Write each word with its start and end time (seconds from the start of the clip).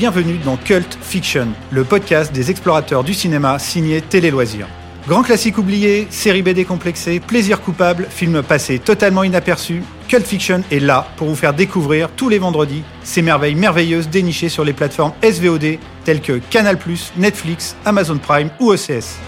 bienvenue 0.00 0.38
dans 0.38 0.56
Cult 0.56 0.96
Fiction, 1.02 1.48
le 1.70 1.84
podcast 1.84 2.32
des 2.32 2.50
explorateurs 2.50 3.04
du 3.04 3.12
cinéma 3.12 3.58
signé 3.58 4.00
Télé 4.00 4.30
Loisirs. 4.30 4.66
Grand 5.06 5.22
classique 5.22 5.58
oublié, 5.58 6.06
série 6.08 6.40
B 6.40 6.48
décomplexée, 6.54 7.20
plaisir 7.20 7.60
coupable, 7.60 8.06
film 8.08 8.42
passé 8.42 8.78
totalement 8.78 9.24
inaperçu, 9.24 9.82
Cult 10.08 10.26
Fiction 10.26 10.62
est 10.72 10.78
là 10.78 11.06
pour 11.18 11.28
vous 11.28 11.34
faire 11.34 11.52
découvrir 11.52 12.08
tous 12.16 12.30
les 12.30 12.38
vendredis 12.38 12.82
ces 13.02 13.20
merveilles 13.20 13.54
merveilleuses 13.54 14.08
dénichées 14.08 14.48
sur 14.48 14.64
les 14.64 14.72
plateformes 14.72 15.12
SVOD 15.22 15.76
telles 16.06 16.22
que 16.22 16.40
Canal+, 16.48 16.78
Netflix, 17.18 17.76
Amazon 17.84 18.16
Prime 18.16 18.48
ou 18.58 18.72
OCS. 18.72 19.18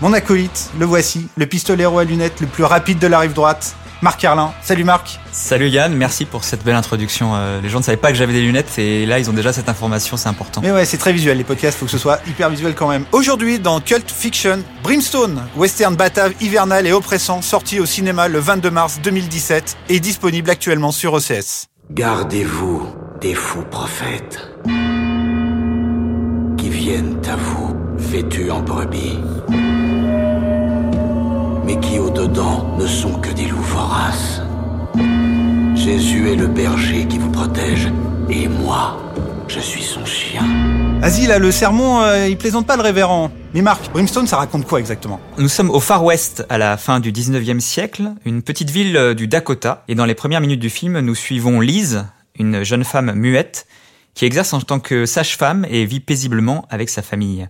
Mon 0.00 0.14
acolyte, 0.14 0.70
le 0.78 0.86
voici, 0.86 1.28
le 1.36 1.44
pistolero 1.44 1.98
à 1.98 2.04
lunettes 2.04 2.40
le 2.40 2.46
plus 2.46 2.64
rapide 2.64 2.98
de 2.98 3.08
la 3.08 3.18
rive 3.18 3.34
droite, 3.34 3.76
Marc 4.04 4.20
Carlin. 4.20 4.52
Salut 4.60 4.84
Marc. 4.84 5.18
Salut 5.32 5.70
Yann, 5.70 5.94
merci 5.94 6.26
pour 6.26 6.44
cette 6.44 6.62
belle 6.62 6.74
introduction. 6.74 7.34
Euh, 7.34 7.62
les 7.62 7.70
gens 7.70 7.78
ne 7.78 7.84
savaient 7.84 7.96
pas 7.96 8.10
que 8.10 8.18
j'avais 8.18 8.34
des 8.34 8.42
lunettes 8.42 8.78
et 8.78 9.06
là 9.06 9.18
ils 9.18 9.30
ont 9.30 9.32
déjà 9.32 9.50
cette 9.50 9.70
information, 9.70 10.18
c'est 10.18 10.28
important. 10.28 10.60
Mais 10.62 10.72
ouais, 10.72 10.84
c'est 10.84 10.98
très 10.98 11.14
visuel 11.14 11.38
les 11.38 11.44
podcasts, 11.44 11.78
faut 11.78 11.86
que 11.86 11.90
ce 11.90 11.96
soit 11.96 12.20
hyper 12.28 12.50
visuel 12.50 12.74
quand 12.74 12.88
même. 12.88 13.06
Aujourd'hui 13.12 13.58
dans 13.58 13.80
Cult 13.80 14.10
Fiction, 14.10 14.62
Brimstone, 14.82 15.40
western 15.56 15.96
batave 15.96 16.34
hivernal 16.42 16.86
et 16.86 16.92
oppressant, 16.92 17.40
sorti 17.40 17.80
au 17.80 17.86
cinéma 17.86 18.28
le 18.28 18.40
22 18.40 18.70
mars 18.70 19.00
2017 19.02 19.78
et 19.88 20.00
disponible 20.00 20.50
actuellement 20.50 20.92
sur 20.92 21.14
OCS. 21.14 21.68
Gardez-vous 21.90 22.86
des 23.22 23.34
faux 23.34 23.64
prophètes 23.70 24.50
qui 26.58 26.68
viennent 26.68 27.22
à 27.26 27.36
vous 27.36 27.74
vêtus 27.96 28.50
en 28.50 28.60
brebis 28.60 29.18
mais 31.64 31.78
qui 31.80 31.98
au-dedans 31.98 32.76
ne 32.78 32.86
sont 32.86 33.14
que 33.20 33.30
des 33.30 33.46
loups 33.46 33.62
voraces. 33.62 34.42
Jésus 35.74 36.30
est 36.30 36.36
le 36.36 36.46
berger 36.46 37.06
qui 37.06 37.18
vous 37.18 37.30
protège, 37.30 37.88
et 38.28 38.48
moi, 38.48 38.98
je 39.48 39.60
suis 39.60 39.82
son 39.82 40.04
chien. 40.04 40.42
Vas-y 41.00 41.26
là, 41.26 41.38
le 41.38 41.50
sermon, 41.50 42.00
euh, 42.00 42.28
il 42.28 42.38
plaisante 42.38 42.66
pas 42.66 42.76
le 42.76 42.82
révérend. 42.82 43.30
Mais 43.52 43.60
Marc, 43.60 43.90
Brimstone, 43.92 44.26
ça 44.26 44.38
raconte 44.38 44.66
quoi 44.66 44.80
exactement? 44.80 45.20
Nous 45.36 45.48
sommes 45.48 45.70
au 45.70 45.80
Far 45.80 46.02
West 46.02 46.46
à 46.48 46.56
la 46.56 46.76
fin 46.76 47.00
du 47.00 47.12
19e 47.12 47.60
siècle, 47.60 48.12
une 48.24 48.42
petite 48.42 48.70
ville 48.70 48.96
euh, 48.96 49.14
du 49.14 49.28
Dakota, 49.28 49.84
et 49.88 49.94
dans 49.94 50.06
les 50.06 50.14
premières 50.14 50.40
minutes 50.40 50.60
du 50.60 50.70
film, 50.70 51.00
nous 51.00 51.14
suivons 51.14 51.60
Lise, 51.60 52.06
une 52.38 52.62
jeune 52.62 52.84
femme 52.84 53.12
muette, 53.12 53.66
qui 54.14 54.24
exerce 54.24 54.52
en 54.52 54.60
tant 54.60 54.80
que 54.80 55.06
sage-femme 55.06 55.66
et 55.68 55.84
vit 55.84 56.00
paisiblement 56.00 56.64
avec 56.70 56.88
sa 56.88 57.02
famille 57.02 57.48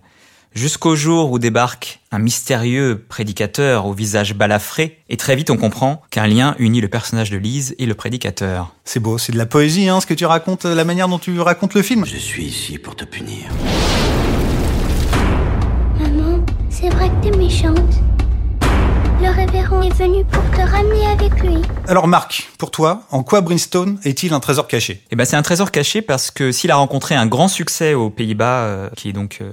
jusqu'au 0.55 0.95
jour 0.95 1.31
où 1.31 1.37
débarque 1.37 1.99
un 2.11 2.19
mystérieux 2.19 3.05
prédicateur 3.07 3.85
au 3.85 3.93
visage 3.93 4.33
balafré, 4.33 4.97
et 5.09 5.17
très 5.17 5.35
vite 5.35 5.49
on 5.49 5.57
comprend 5.57 6.01
qu'un 6.09 6.27
lien 6.27 6.55
unit 6.57 6.81
le 6.81 6.87
personnage 6.87 7.29
de 7.29 7.37
Lise 7.37 7.75
et 7.77 7.85
le 7.85 7.93
prédicateur. 7.93 8.73
C'est 8.85 9.01
beau, 9.01 9.17
c'est 9.17 9.33
de 9.33 9.37
la 9.37 9.45
poésie, 9.45 9.89
hein, 9.89 9.99
ce 9.99 10.05
que 10.07 10.13
tu 10.13 10.25
racontes, 10.25 10.63
la 10.63 10.85
manière 10.85 11.09
dont 11.09 11.19
tu 11.19 11.39
racontes 11.39 11.73
le 11.73 11.81
film. 11.81 12.05
Je 12.05 12.17
suis 12.17 12.45
ici 12.45 12.77
pour 12.77 12.95
te 12.95 13.03
punir. 13.03 13.49
Maman, 15.99 16.43
c'est 16.69 16.89
vrai 16.89 17.09
que 17.09 17.29
t'es 17.29 17.37
méchante. 17.37 18.04
Est 19.85 19.93
venu 19.93 20.25
pour 20.25 20.41
te 20.49 20.61
ramener 20.61 21.05
avec 21.05 21.39
lui. 21.41 21.61
Alors 21.87 22.07
Marc, 22.07 22.49
pour 22.57 22.71
toi, 22.71 23.03
en 23.11 23.21
quoi 23.21 23.41
Brimstone 23.41 23.99
est-il 24.03 24.33
un 24.33 24.39
trésor 24.39 24.67
caché? 24.67 25.03
Eh 25.11 25.15
ben 25.15 25.25
c'est 25.25 25.35
un 25.35 25.43
trésor 25.43 25.69
caché 25.69 26.01
parce 26.01 26.31
que 26.31 26.51
s'il 26.51 26.71
a 26.71 26.75
rencontré 26.75 27.13
un 27.13 27.27
grand 27.27 27.47
succès 27.47 27.93
aux 27.93 28.09
Pays-Bas, 28.09 28.63
euh, 28.63 28.89
qui 28.95 29.09
est 29.09 29.13
donc 29.13 29.41
euh, 29.41 29.51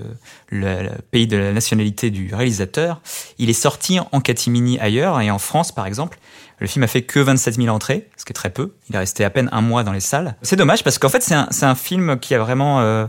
le, 0.49 0.89
pays 1.11 1.27
de 1.27 1.37
la 1.37 1.53
nationalité 1.53 2.09
du 2.11 2.35
réalisateur, 2.35 3.03
il 3.39 3.51
est 3.51 3.53
sorti 3.53 3.99
en 4.01 4.21
catimini 4.23 4.79
ailleurs 4.79 5.21
et 5.21 5.31
en 5.31 5.39
France 5.39 5.71
par 5.71 5.87
exemple. 5.87 6.19
Le 6.61 6.67
film 6.67 6.83
a 6.83 6.89
fait 6.89 7.03
que 7.03 7.21
27 7.21 7.57
000 7.57 7.69
entrées, 7.69 8.09
ce 8.17 8.25
qui 8.25 8.31
est 8.31 8.35
très 8.35 8.51
peu. 8.51 8.73
Il 8.89 8.97
est 8.97 9.01
resté 9.01 9.25
à 9.25 9.31
peine 9.31 9.51
un 9.53 9.61
mois 9.61 9.85
dans 9.85 9.92
les 9.92 10.01
salles. 10.01 10.37
C'est 10.41 10.57
dommage 10.57 10.83
parce 10.83 10.98
qu'en 10.98 11.11
fait 11.11 11.23
c'est 11.23 11.35
un, 11.35 11.48
un, 11.61 11.75
film 11.75 12.19
qui 12.19 12.35
a 12.35 12.39
vraiment 12.39 12.81
euh, 12.81 13.07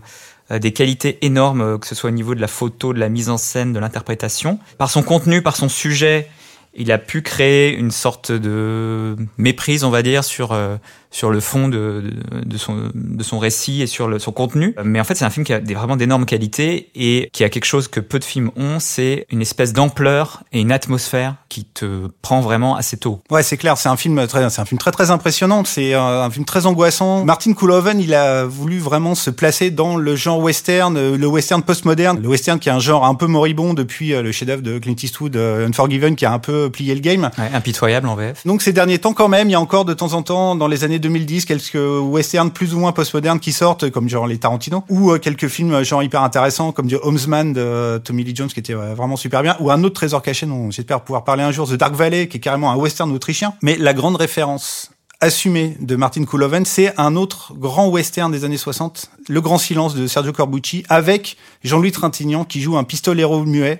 des 0.51 0.73
qualités 0.73 1.19
énormes, 1.21 1.79
que 1.79 1.87
ce 1.87 1.95
soit 1.95 2.09
au 2.09 2.13
niveau 2.13 2.35
de 2.35 2.41
la 2.41 2.49
photo, 2.49 2.91
de 2.91 2.99
la 2.99 3.07
mise 3.07 3.29
en 3.29 3.37
scène, 3.37 3.71
de 3.71 3.79
l'interprétation. 3.79 4.59
Par 4.77 4.89
son 4.89 5.03
contenu, 5.03 5.41
par 5.41 5.55
son 5.55 5.69
sujet, 5.69 6.29
il 6.75 6.91
a 6.91 6.97
pu 6.97 7.21
créer 7.21 7.73
une 7.75 7.91
sorte 7.91 8.31
de 8.31 9.15
méprise, 9.37 9.83
on 9.83 9.89
va 9.89 10.01
dire, 10.01 10.23
sur 10.23 10.51
euh, 10.51 10.77
sur 11.13 11.29
le 11.29 11.39
fond 11.39 11.67
de, 11.67 12.03
de, 12.43 12.57
son, 12.57 12.89
de 12.93 13.23
son 13.23 13.37
récit 13.37 13.83
et 13.83 13.87
sur 13.87 14.07
le, 14.07 14.17
son 14.17 14.31
contenu. 14.31 14.75
Mais 14.83 14.99
en 14.99 15.03
fait, 15.03 15.13
c'est 15.13 15.25
un 15.25 15.29
film 15.29 15.45
qui 15.45 15.53
a 15.53 15.59
des, 15.59 15.75
vraiment 15.75 15.95
d'énormes 15.95 16.25
qualités 16.25 16.89
et 16.95 17.29
qui 17.31 17.43
a 17.43 17.49
quelque 17.49 17.65
chose 17.65 17.87
que 17.87 17.99
peu 17.99 18.17
de 18.17 18.23
films 18.23 18.49
ont, 18.57 18.79
c'est 18.79 19.27
une 19.29 19.41
espèce 19.41 19.73
d'ampleur 19.73 20.43
et 20.51 20.59
une 20.59 20.71
atmosphère 20.71 21.35
qui 21.49 21.65
te 21.65 22.07
prend 22.23 22.41
vraiment 22.41 22.75
assez 22.75 22.97
tôt. 22.97 23.21
Ouais, 23.29 23.43
c'est 23.43 23.57
clair, 23.57 23.77
c'est 23.77 23.89
un 23.89 23.95
film 23.95 24.25
très, 24.25 24.49
c'est 24.49 24.59
un 24.59 24.65
film 24.65 24.79
très 24.79 24.91
très 24.91 25.11
impressionnant. 25.11 25.63
C'est 25.65 25.93
un, 25.93 26.29
film 26.31 26.45
très 26.45 26.65
angoissant. 26.65 27.23
Martin 27.25 27.53
Kulhoven, 27.53 27.99
il 27.99 28.15
a 28.15 28.45
voulu 28.45 28.79
vraiment 28.79 29.13
se 29.13 29.29
placer 29.29 29.69
dans 29.69 29.97
le 29.97 30.15
genre 30.15 30.39
western, 30.39 30.97
euh, 30.97 31.15
le 31.15 31.27
western 31.27 31.61
postmoderne, 31.61 32.19
le 32.21 32.27
western 32.27 32.57
qui 32.57 32.69
est 32.69 32.71
un 32.71 32.79
genre 32.79 33.05
un 33.05 33.13
peu 33.13 33.27
moribond 33.27 33.75
depuis 33.75 34.13
euh, 34.13 34.23
le 34.23 34.31
chef-d'œuvre 34.31 34.63
de 34.63 34.79
Clint 34.79 34.95
Eastwood, 35.01 35.35
euh, 35.35 35.67
Unforgiven, 35.67 36.15
qui 36.15 36.25
a 36.25 36.33
un 36.33 36.39
peu 36.39 36.71
plié 36.71 36.95
le 36.95 37.01
game. 37.01 37.29
Ouais, 37.37 37.51
impitoyable 37.53 38.07
en 38.07 38.15
VF. 38.15 38.47
Donc 38.47 38.63
ces 38.63 38.73
derniers 38.73 38.97
temps, 38.97 39.13
quand 39.13 39.27
même, 39.27 39.47
il 39.49 39.51
y 39.51 39.55
a 39.55 39.59
encore 39.59 39.85
de 39.85 39.93
temps 39.93 40.13
en 40.13 40.23
temps 40.23 40.55
dans 40.55 40.67
les 40.67 40.83
années 40.83 41.02
2010 41.03 41.45
quelques 41.45 41.75
westerns 41.75 42.51
plus 42.51 42.73
ou 42.73 42.79
moins 42.79 42.91
postmodernes 42.91 43.39
qui 43.39 43.51
sortent, 43.51 43.89
comme 43.91 44.09
genre 44.09 44.25
les 44.25 44.37
Tarantino, 44.37 44.83
ou 44.89 45.11
euh, 45.11 45.19
quelques 45.19 45.47
films 45.47 45.73
euh, 45.73 45.83
genre 45.83 46.01
hyper 46.01 46.23
intéressants 46.23 46.71
comme 46.71 46.89
The 46.89 46.95
Homesman 47.03 47.53
de 47.53 47.61
euh, 47.61 47.99
Tommy 47.99 48.23
Lee 48.23 48.35
Jones 48.35 48.47
qui 48.47 48.59
était 48.59 48.73
vraiment 48.73 49.17
super 49.17 49.43
bien, 49.43 49.55
ou 49.59 49.69
un 49.69 49.83
autre 49.83 49.95
trésor 49.95 50.21
caché 50.21 50.45
dont 50.45 50.71
j'espère 50.71 51.01
pouvoir 51.01 51.23
parler 51.23 51.43
un 51.43 51.51
jour, 51.51 51.67
The 51.67 51.73
Dark 51.73 51.93
Valley, 51.93 52.27
qui 52.27 52.37
est 52.37 52.39
carrément 52.39 52.71
un 52.71 52.75
western 52.75 53.11
autrichien. 53.11 53.53
Mais 53.61 53.77
la 53.77 53.93
grande 53.93 54.15
référence 54.15 54.89
assumée 55.19 55.77
de 55.79 55.95
Martin 55.95 56.25
Kulhoven, 56.25 56.65
c'est 56.65 56.97
un 56.99 57.15
autre 57.15 57.53
grand 57.53 57.87
western 57.89 58.31
des 58.31 58.45
années 58.45 58.57
60, 58.57 59.11
Le 59.29 59.41
Grand 59.41 59.57
Silence 59.57 59.95
de 59.95 60.07
Sergio 60.07 60.33
Corbucci, 60.33 60.83
avec 60.89 61.37
Jean-Louis 61.63 61.91
Trintignant 61.91 62.43
qui 62.43 62.61
joue 62.61 62.77
un 62.77 62.83
pistolero 62.83 63.43
muet, 63.45 63.79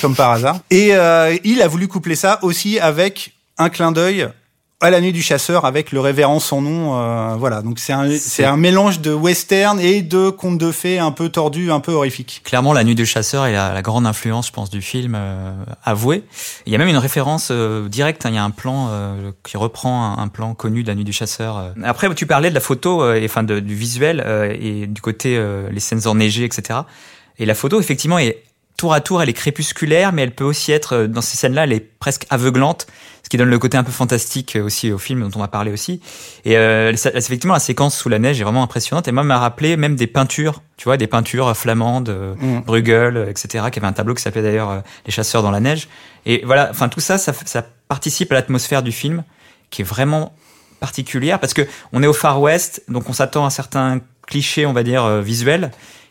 comme 0.00 0.14
par 0.14 0.30
hasard. 0.30 0.60
Et 0.70 0.92
il 1.44 1.62
a 1.62 1.68
voulu 1.68 1.88
coupler 1.88 2.14
ça 2.14 2.38
aussi 2.42 2.78
avec 2.78 3.32
un 3.58 3.70
clin 3.70 3.90
d'œil 3.90 4.28
à 4.80 4.90
la 4.90 5.00
nuit 5.00 5.12
du 5.12 5.22
chasseur 5.22 5.64
avec 5.64 5.90
le 5.90 5.98
révérend 5.98 6.38
son 6.38 6.62
nom 6.62 6.96
euh, 6.96 7.34
voilà. 7.36 7.62
Donc 7.62 7.80
c'est 7.80 7.92
un 7.92 8.08
c'est 8.16 8.44
un 8.44 8.56
mélange 8.56 9.00
de 9.00 9.12
western 9.12 9.80
et 9.80 10.02
de 10.02 10.30
contes 10.30 10.58
de 10.58 10.70
fées 10.70 11.00
un 11.00 11.10
peu 11.10 11.30
tordu 11.30 11.72
un 11.72 11.80
peu 11.80 11.92
horrifique 11.92 12.42
clairement 12.44 12.72
la 12.72 12.84
nuit 12.84 12.94
du 12.94 13.04
chasseur 13.04 13.46
est 13.46 13.52
la, 13.52 13.72
la 13.74 13.82
grande 13.82 14.06
influence 14.06 14.46
je 14.46 14.52
pense 14.52 14.70
du 14.70 14.80
film 14.80 15.14
euh, 15.16 15.52
avoué. 15.84 16.22
Il 16.66 16.72
y 16.72 16.76
a 16.76 16.78
même 16.78 16.88
une 16.88 16.96
référence 16.96 17.48
euh, 17.50 17.88
directe 17.88 18.24
hein. 18.24 18.30
il 18.30 18.36
y 18.36 18.38
a 18.38 18.44
un 18.44 18.50
plan 18.50 18.88
euh, 18.90 19.32
qui 19.42 19.56
reprend 19.56 20.16
un, 20.16 20.28
plan 20.28 20.54
connu 20.54 20.84
de 20.84 20.88
la 20.88 20.94
nuit 20.94 21.04
du 21.04 21.12
chasseur 21.12 21.72
après 21.82 22.14
tu 22.14 22.26
parlais 22.26 22.50
de 22.50 22.54
la 22.54 22.60
photo 22.60 23.12
et 23.14 23.24
enfin 23.24 23.42
de, 23.42 23.58
du 23.58 23.74
visuel 23.74 24.24
et 24.60 24.86
du 24.86 25.00
côté 25.00 25.42
les 25.70 25.80
scènes 25.80 26.06
enneigées 26.06 26.44
etc 26.44 26.80
et 27.38 27.46
la 27.46 27.54
photo 27.54 27.80
effectivement 27.80 28.18
est 28.18 28.42
tour 28.78 28.94
à 28.94 29.02
tour 29.02 29.22
elle 29.22 29.28
est 29.28 29.34
crépusculaire 29.34 30.12
mais 30.12 30.22
elle 30.22 30.34
peut 30.34 30.44
aussi 30.44 30.72
être 30.72 31.04
dans 31.04 31.20
ces 31.20 31.36
scènes 31.36 31.52
là 31.52 31.64
elle 31.64 31.72
est 31.74 31.80
presque 31.80 32.26
aveuglante 32.30 32.86
ce 33.28 33.30
qui 33.30 33.36
donne 33.36 33.50
le 33.50 33.58
côté 33.58 33.76
un 33.76 33.84
peu 33.84 33.92
fantastique 33.92 34.56
aussi 34.56 34.90
au 34.90 34.96
film 34.96 35.20
dont 35.28 35.36
on 35.36 35.40
va 35.40 35.48
parler 35.48 35.70
aussi. 35.70 36.00
Et 36.46 36.56
euh, 36.56 36.92
effectivement, 36.92 37.52
la 37.52 37.60
séquence 37.60 37.94
sous 37.94 38.08
la 38.08 38.18
neige 38.18 38.40
est 38.40 38.44
vraiment 38.44 38.62
impressionnante. 38.62 39.06
Et 39.06 39.12
moi, 39.12 39.22
m'a 39.22 39.38
rappelé 39.38 39.76
même 39.76 39.96
des 39.96 40.06
peintures, 40.06 40.62
tu 40.78 40.84
vois, 40.84 40.96
des 40.96 41.08
peintures 41.08 41.54
flamandes, 41.54 42.08
euh, 42.08 42.34
mm. 42.36 42.62
Bruegel, 42.62 43.26
etc., 43.28 43.66
qui 43.70 43.80
avait 43.80 43.86
un 43.86 43.92
tableau 43.92 44.14
qui 44.14 44.22
s'appelait 44.22 44.40
d'ailleurs 44.40 44.70
euh, 44.70 44.80
Les 45.04 45.12
chasseurs 45.12 45.42
dans 45.42 45.50
la 45.50 45.60
neige. 45.60 45.88
Et 46.24 46.40
voilà, 46.46 46.68
enfin 46.70 46.88
tout 46.88 47.00
ça, 47.00 47.18
ça, 47.18 47.34
ça 47.44 47.66
participe 47.88 48.32
à 48.32 48.36
l'atmosphère 48.36 48.82
du 48.82 48.92
film, 48.92 49.24
qui 49.68 49.82
est 49.82 49.84
vraiment 49.84 50.32
particulière 50.80 51.38
parce 51.38 51.52
que 51.54 51.66
on 51.92 52.02
est 52.02 52.06
au 52.06 52.12
Far 52.14 52.40
West, 52.40 52.82
donc 52.88 53.10
on 53.10 53.12
s'attend 53.12 53.44
à 53.44 53.50
certains 53.50 54.00
clichés, 54.26 54.66
on 54.66 54.72
va 54.72 54.82
dire, 54.82 55.04
euh, 55.04 55.20
visuels. 55.20 55.70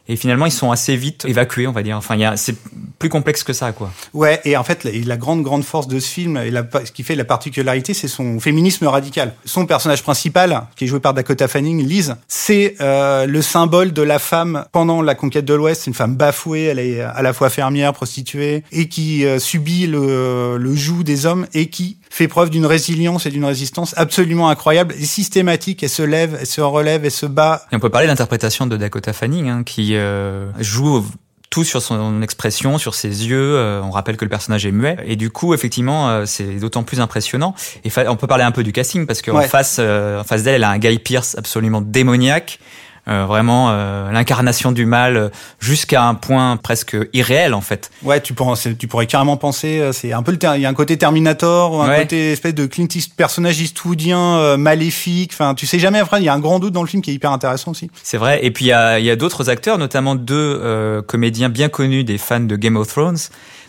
Et 0.09 0.15
finalement, 0.15 0.45
ils 0.45 0.51
sont 0.51 0.71
assez 0.71 0.95
vite 0.95 1.25
évacués, 1.25 1.67
on 1.67 1.71
va 1.71 1.83
dire. 1.83 1.97
Enfin, 1.97 2.15
il 2.15 2.21
y 2.21 2.25
a, 2.25 2.37
c'est 2.37 2.55
plus 2.99 3.09
complexe 3.09 3.43
que 3.43 3.53
ça, 3.53 3.71
quoi. 3.71 3.91
Ouais, 4.13 4.39
et 4.45 4.55
en 4.57 4.63
fait, 4.63 4.83
la, 4.83 4.91
la 5.05 5.17
grande, 5.17 5.43
grande 5.43 5.63
force 5.63 5.87
de 5.87 5.99
ce 5.99 6.07
film, 6.07 6.37
et 6.37 6.49
la, 6.49 6.63
ce 6.85 6.91
qui 6.91 7.03
fait 7.03 7.15
la 7.15 7.25
particularité, 7.25 7.93
c'est 7.93 8.07
son 8.07 8.39
féminisme 8.39 8.87
radical. 8.87 9.33
Son 9.45 9.65
personnage 9.65 10.03
principal, 10.03 10.63
qui 10.75 10.85
est 10.85 10.87
joué 10.87 10.99
par 10.99 11.13
Dakota 11.13 11.47
Fanning, 11.47 11.85
Liz, 11.85 12.15
c'est 12.27 12.75
euh, 12.81 13.25
le 13.25 13.41
symbole 13.41 13.93
de 13.93 14.01
la 14.01 14.19
femme 14.19 14.65
pendant 14.71 15.01
la 15.01 15.15
conquête 15.15 15.45
de 15.45 15.53
l'Ouest. 15.53 15.81
C'est 15.83 15.91
une 15.91 15.95
femme 15.95 16.15
bafouée, 16.15 16.63
elle 16.63 16.79
est 16.79 17.01
à 17.01 17.21
la 17.21 17.33
fois 17.33 17.49
fermière, 17.49 17.93
prostituée, 17.93 18.63
et 18.71 18.87
qui 18.87 19.25
euh, 19.25 19.39
subit 19.39 19.87
le, 19.87 20.57
le 20.57 20.75
joug 20.75 21.03
des 21.03 21.25
hommes, 21.25 21.47
et 21.53 21.69
qui 21.69 21.97
fait 22.09 22.29
preuve 22.29 22.49
d'une 22.49 22.65
résilience 22.65 23.25
et 23.25 23.29
d'une 23.29 23.45
résistance 23.45 23.93
absolument 23.97 24.49
incroyable 24.49 24.95
et 24.97 25.05
systématique. 25.05 25.83
Elle 25.83 25.89
se 25.89 26.03
lève, 26.03 26.37
elle 26.39 26.47
se 26.47 26.61
relève, 26.61 27.03
elle 27.05 27.11
se 27.11 27.25
bat. 27.25 27.65
Et 27.71 27.75
on 27.75 27.79
peut 27.79 27.89
parler 27.89 28.07
de 28.07 28.11
l'interprétation 28.11 28.65
de 28.65 28.77
Dakota 28.77 29.13
Fanning, 29.13 29.49
hein, 29.49 29.63
qui 29.63 29.96
euh, 29.97 30.51
joue 30.59 31.05
tout 31.49 31.63
sur 31.63 31.81
son 31.81 32.21
expression, 32.21 32.77
sur 32.77 32.93
ses 32.93 33.27
yeux. 33.27 33.55
Euh, 33.55 33.81
on 33.81 33.91
rappelle 33.91 34.17
que 34.17 34.25
le 34.25 34.29
personnage 34.29 34.65
est 34.65 34.71
muet. 34.71 34.97
Et 35.05 35.15
du 35.15 35.29
coup, 35.29 35.53
effectivement, 35.53 36.09
euh, 36.09 36.25
c'est 36.25 36.55
d'autant 36.55 36.83
plus 36.83 36.99
impressionnant. 36.99 37.55
Et 37.83 37.91
on 38.07 38.15
peut 38.15 38.27
parler 38.27 38.43
un 38.43 38.51
peu 38.51 38.63
du 38.63 38.71
casting 38.71 39.05
parce 39.05 39.21
qu'en 39.21 39.41
face, 39.43 39.79
en 39.79 40.23
face 40.23 40.43
d'elle, 40.43 40.55
elle 40.55 40.63
a 40.63 40.69
un 40.69 40.77
Guy 40.77 40.99
Pierce 40.99 41.35
absolument 41.37 41.81
démoniaque. 41.81 42.59
Euh, 43.07 43.25
vraiment 43.25 43.67
euh, 43.69 44.11
l'incarnation 44.11 44.71
du 44.71 44.85
mal 44.85 45.17
euh, 45.17 45.29
jusqu'à 45.59 46.03
un 46.03 46.13
point 46.15 46.57
presque 46.57 46.97
irréel 47.13 47.53
en 47.53 47.61
fait. 47.61 47.89
Ouais, 48.03 48.21
tu 48.21 48.33
pourrais, 48.33 48.57
tu 48.77 48.87
pourrais 48.87 49.07
carrément 49.07 49.37
penser, 49.37 49.89
c'est 49.93 50.13
un 50.13 50.23
peu 50.23 50.31
le, 50.31 50.37
il 50.55 50.61
y 50.61 50.65
a 50.65 50.69
un 50.69 50.73
côté 50.73 50.97
Terminator, 50.97 51.73
ou 51.73 51.81
un 51.81 51.87
Ouais. 51.89 51.99
côté 51.99 52.31
espèce 52.33 52.53
de 52.55 52.65
Clint 52.65 52.87
Eastwood, 52.93 53.15
personnage 53.15 53.61
eastwoodien 53.61 54.19
euh, 54.37 54.57
maléfique. 54.57 55.31
Enfin, 55.33 55.55
tu 55.55 55.65
sais 55.65 55.79
jamais. 55.79 55.99
Après, 55.99 56.19
il 56.21 56.25
y 56.25 56.29
a 56.29 56.33
un 56.33 56.39
grand 56.39 56.59
doute 56.59 56.73
dans 56.73 56.81
le 56.83 56.87
film 56.87 57.01
qui 57.01 57.11
est 57.11 57.13
hyper 57.13 57.31
intéressant 57.31 57.71
aussi. 57.71 57.89
C'est 58.03 58.17
vrai. 58.17 58.45
Et 58.45 58.51
puis 58.51 58.65
il 58.65 58.69
y 58.69 58.73
a, 58.73 58.99
y 58.99 59.09
a 59.09 59.15
d'autres 59.15 59.49
acteurs, 59.49 59.77
notamment 59.77 60.15
deux 60.15 60.59
euh, 60.61 61.01
comédiens 61.01 61.49
bien 61.49 61.69
connus 61.69 62.03
des 62.03 62.17
fans 62.17 62.39
de 62.41 62.55
Game 62.55 62.75
of 62.75 62.87
Thrones. 62.87 63.17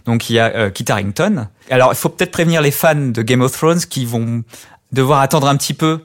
Donc 0.05 0.31
il 0.31 0.34
y 0.34 0.38
a 0.38 0.46
euh, 0.55 0.70
Kit 0.70 0.84
Harington. 0.88 1.49
Alors 1.70 1.93
il 1.93 1.96
faut 1.96 2.08
peut-être 2.08 2.31
prévenir 2.32 2.61
les 2.62 2.70
fans 2.70 2.94
de 2.96 3.23
Game 3.23 3.43
of 3.43 3.52
Thrones 3.52 3.81
qui 3.81 4.05
vont 4.05 4.43
devoir 4.93 5.20
attendre 5.20 5.46
un 5.49 5.56
petit 5.56 5.75
peu 5.75 6.00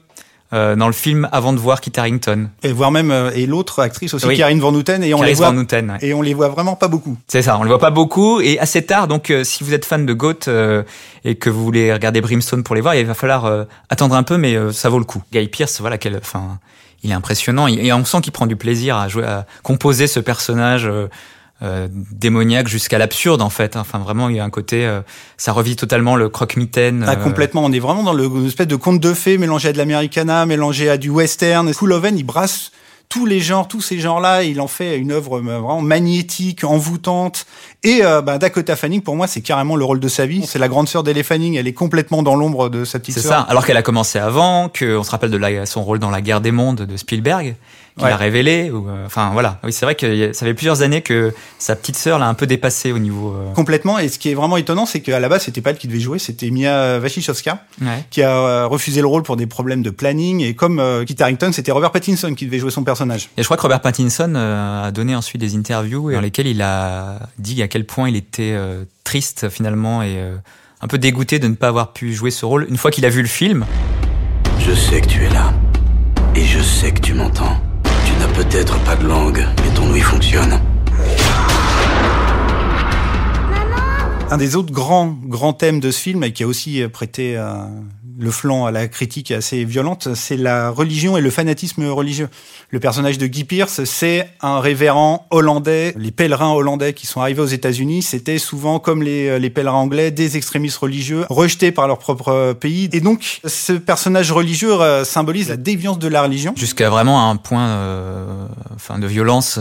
euh, 0.54 0.76
dans 0.76 0.86
le 0.86 0.92
film 0.92 1.28
avant 1.32 1.52
de 1.52 1.58
voir 1.58 1.80
Kit 1.80 1.92
Harington. 1.96 2.48
Et 2.62 2.72
voire 2.72 2.90
même 2.90 3.10
euh, 3.10 3.30
et 3.34 3.44
l'autre 3.46 3.80
actrice 3.82 4.14
aussi, 4.14 4.24
Oui. 4.26 4.38
Karine 4.38 4.60
Van 4.60 4.72
Houten, 4.72 5.02
et 5.02 5.12
on 5.12 5.20
les 5.22 5.34
voit 5.34 5.50
Van 5.50 5.58
Houten, 5.58 5.90
ouais. 5.90 5.98
et 6.00 6.14
on 6.14 6.22
les 6.22 6.32
voit 6.32 6.48
vraiment 6.48 6.76
pas 6.76 6.88
beaucoup. 6.88 7.18
C'est 7.28 7.42
ça, 7.42 7.58
on 7.58 7.62
le 7.62 7.68
voit 7.68 7.78
pas 7.78 7.90
beaucoup 7.90 8.40
et 8.40 8.58
assez 8.58 8.84
tard. 8.86 9.08
Donc, 9.08 9.30
euh, 9.30 9.44
si 9.44 9.64
vous 9.64 9.74
êtes 9.74 9.84
fan 9.84 10.06
de 10.06 10.12
Goat 10.12 10.48
euh, 10.48 10.82
et 11.24 11.34
que 11.34 11.50
vous 11.50 11.62
voulez 11.64 11.92
regarder 11.92 12.20
Brimstone 12.20 12.62
pour 12.62 12.74
les 12.74 12.80
voir, 12.80 12.94
il 12.94 13.04
va 13.04 13.14
falloir 13.14 13.44
euh, 13.44 13.64
attendre 13.90 14.14
un 14.14 14.22
peu, 14.22 14.38
mais 14.38 14.54
euh, 14.54 14.72
ça 14.72 14.88
vaut 14.88 14.98
le 14.98 15.04
coup. 15.04 15.22
Guy 15.32 15.48
Pearce, 15.48 15.80
voilà, 15.80 15.98
quel, 15.98 16.16
enfin, 16.16 16.58
il 17.02 17.10
est 17.10 17.14
impressionnant 17.14 17.68
et, 17.68 17.74
et 17.74 17.92
on 17.92 18.04
sent 18.04 18.20
qu'il 18.20 18.32
prend 18.32 18.46
du 18.46 18.56
plaisir 18.56 18.96
à 18.96 19.08
jouer, 19.08 19.24
à 19.24 19.46
composer 19.62 20.06
ce 20.06 20.20
personnage. 20.20 20.88
Euh, 21.64 21.88
démoniaque 21.90 22.68
jusqu'à 22.68 22.98
l'absurde 22.98 23.42
en 23.42 23.50
fait. 23.50 23.74
Enfin 23.76 23.98
vraiment 23.98 24.28
il 24.28 24.36
y 24.36 24.40
a 24.40 24.44
un 24.44 24.50
côté, 24.50 24.86
euh, 24.86 25.00
ça 25.36 25.52
revit 25.52 25.74
totalement 25.76 26.14
le 26.14 26.28
croque-mitaine. 26.28 27.04
Ah, 27.08 27.12
euh, 27.12 27.16
complètement. 27.16 27.64
On 27.64 27.72
est 27.72 27.78
vraiment 27.80 28.02
dans 28.02 28.12
le 28.12 28.24
une 28.26 28.46
espèce 28.46 28.68
de 28.68 28.76
conte 28.76 29.00
de 29.00 29.14
fées 29.14 29.38
mélangé 29.38 29.68
à 29.68 29.72
de 29.72 29.78
l'americana, 29.78 30.46
mélangé 30.46 30.88
à 30.90 30.98
du 30.98 31.08
western. 31.10 31.72
Cooloven, 31.74 32.16
il 32.18 32.24
brasse 32.24 32.70
tous 33.08 33.26
les 33.26 33.40
genres, 33.40 33.68
tous 33.68 33.80
ces 33.80 33.98
genres-là. 34.00 34.42
Il 34.44 34.60
en 34.60 34.66
fait 34.66 34.96
une 34.98 35.12
œuvre 35.12 35.40
vraiment 35.40 35.80
magnétique, 35.80 36.64
envoûtante. 36.64 37.46
Et 37.82 38.00
bah, 38.02 38.38
Dakota 38.38 38.76
Fanning, 38.76 39.02
pour 39.02 39.14
moi, 39.14 39.26
c'est 39.26 39.42
carrément 39.42 39.76
le 39.76 39.84
rôle 39.84 40.00
de 40.00 40.08
sa 40.08 40.26
vie. 40.26 40.44
C'est 40.46 40.58
la 40.58 40.68
grande 40.68 40.88
sœur 40.88 41.02
d'Elle 41.02 41.22
Fanning. 41.22 41.54
Elle 41.54 41.68
est 41.68 41.74
complètement 41.74 42.22
dans 42.22 42.34
l'ombre 42.34 42.70
de 42.70 42.84
sa 42.84 42.98
petite 42.98 43.14
C'est 43.14 43.20
sœur. 43.20 43.30
ça. 43.32 43.40
Alors 43.40 43.66
qu'elle 43.66 43.76
a 43.76 43.82
commencé 43.82 44.18
avant, 44.18 44.68
qu'on 44.68 45.02
se 45.04 45.10
rappelle 45.10 45.30
de 45.30 45.36
la- 45.36 45.66
son 45.66 45.84
rôle 45.84 45.98
dans 45.98 46.10
La 46.10 46.22
Guerre 46.22 46.40
des 46.40 46.50
Mondes 46.50 46.82
de 46.82 46.96
Spielberg, 46.96 47.56
qu'il 47.96 48.04
Ouais. 48.06 48.12
a 48.12 48.16
révélé. 48.16 48.70
Ou, 48.70 48.88
euh, 48.88 49.06
enfin 49.06 49.30
voilà. 49.32 49.58
Oui, 49.64 49.72
c'est 49.72 49.84
vrai 49.86 49.94
que 49.94 50.32
ça 50.32 50.46
fait 50.46 50.54
plusieurs 50.54 50.82
années 50.82 51.00
que 51.02 51.32
sa 51.58 51.76
petite 51.76 51.96
sœur 51.96 52.18
l'a 52.18 52.26
un 52.26 52.34
peu 52.34 52.46
dépassé 52.46 52.90
au 52.92 52.98
niveau. 52.98 53.32
euh, 53.34 53.52
Complètement. 53.54 53.98
Et 53.98 54.08
ce 54.08 54.18
qui 54.18 54.30
est 54.30 54.34
vraiment 54.34 54.56
étonnant, 54.56 54.84
c'est 54.86 55.00
qu'à 55.00 55.20
la 55.20 55.28
base, 55.28 55.42
c'était 55.44 55.60
pas 55.60 55.70
elle 55.70 55.78
qui 55.78 55.86
devait 55.88 56.00
jouer, 56.00 56.18
c'était 56.18 56.50
Mia 56.50 56.98
Wasikowska, 56.98 57.64
Ouais. 57.82 58.04
qui 58.10 58.22
a 58.22 58.30
euh, 58.36 58.66
refusé 58.66 59.00
le 59.00 59.06
rôle 59.06 59.22
pour 59.22 59.36
des 59.36 59.46
problèmes 59.46 59.82
de 59.82 59.90
planning. 59.90 60.40
Et 60.40 60.54
comme 60.54 60.80
euh, 60.80 61.04
Kit 61.04 61.16
Harington, 61.20 61.52
c'était 61.52 61.72
Robert 61.72 61.92
Pattinson 61.92 62.34
qui 62.34 62.46
devait 62.46 62.58
jouer 62.58 62.70
son 62.70 62.82
personnage. 62.84 63.30
Et 63.36 63.42
je 63.42 63.46
crois 63.46 63.56
que 63.56 63.62
Robert 63.62 63.80
Pattinson 63.80 64.32
euh, 64.36 64.86
a 64.88 64.90
donné 64.90 65.14
ensuite 65.14 65.40
des 65.40 65.54
interviews 65.56 66.10
dans 66.12 66.20
lesquelles 66.20 66.48
il 66.48 66.62
a 66.62 67.20
dit 67.38 67.62
à 67.62 67.68
quel 67.68 67.86
point 67.86 68.08
il 68.08 68.16
était 68.16 68.52
euh, 68.54 68.84
triste 69.04 69.48
finalement 69.50 70.02
et 70.02 70.14
euh, 70.18 70.34
un 70.80 70.86
peu 70.88 70.98
dégoûté 70.98 71.38
de 71.38 71.46
ne 71.48 71.54
pas 71.54 71.68
avoir 71.68 71.92
pu 71.92 72.12
jouer 72.12 72.30
ce 72.30 72.44
rôle 72.44 72.66
une 72.68 72.76
fois 72.76 72.90
qu'il 72.90 73.06
a 73.06 73.08
vu 73.10 73.22
le 73.22 73.28
film. 73.28 73.64
Je 74.58 74.72
sais 74.74 75.00
que 75.00 75.06
tu 75.06 75.22
es 75.24 75.30
là. 75.30 75.52
Et 76.34 76.44
je 76.44 76.58
sais 76.60 76.90
que 76.92 77.00
tu 77.00 77.14
m'entends. 77.14 77.56
Peut-être 78.34 78.78
pas 78.80 78.96
de 78.96 79.06
langue, 79.06 79.46
mais 79.62 79.70
ton 79.74 79.90
ouïe 79.90 80.00
fonctionne. 80.00 80.58
Un 84.30 84.38
des 84.38 84.56
autres 84.56 84.72
grands, 84.72 85.16
grands 85.24 85.52
thèmes 85.52 85.80
de 85.80 85.90
ce 85.90 86.00
film, 86.00 86.24
et 86.24 86.32
qui 86.32 86.42
a 86.42 86.46
aussi 86.46 86.82
euh, 86.82 86.88
prêté 86.88 87.36
euh, 87.36 87.66
le 88.18 88.30
flanc 88.30 88.64
à 88.64 88.70
la 88.70 88.88
critique 88.88 89.30
assez 89.30 89.64
violente, 89.64 90.14
c'est 90.14 90.36
la 90.36 90.70
religion 90.70 91.16
et 91.16 91.20
le 91.20 91.30
fanatisme 91.30 91.86
religieux. 91.88 92.28
Le 92.70 92.80
personnage 92.80 93.18
de 93.18 93.26
Guy 93.26 93.44
Pearce, 93.44 93.84
c'est 93.84 94.28
un 94.40 94.60
révérend 94.60 95.26
hollandais. 95.30 95.94
Les 95.98 96.10
pèlerins 96.10 96.52
hollandais 96.52 96.94
qui 96.94 97.06
sont 97.06 97.20
arrivés 97.20 97.42
aux 97.42 97.46
États-Unis, 97.46 98.02
c'était 98.02 98.38
souvent, 98.38 98.78
comme 98.78 99.02
les, 99.02 99.28
euh, 99.28 99.38
les 99.38 99.50
pèlerins 99.50 99.78
anglais, 99.78 100.10
des 100.10 100.36
extrémistes 100.36 100.78
religieux 100.78 101.26
rejetés 101.28 101.70
par 101.70 101.86
leur 101.86 101.98
propre 101.98 102.54
pays. 102.54 102.88
Et 102.92 103.00
donc, 103.00 103.40
ce 103.44 103.72
personnage 103.74 104.32
religieux 104.32 104.72
symbolise 105.04 105.50
la 105.50 105.56
déviance 105.56 105.98
de 105.98 106.08
la 106.08 106.22
religion. 106.22 106.54
Jusqu'à 106.56 106.88
vraiment 106.88 107.30
un 107.30 107.36
point 107.36 107.66
euh, 107.66 108.46
enfin, 108.74 108.98
de 108.98 109.06
violence 109.06 109.58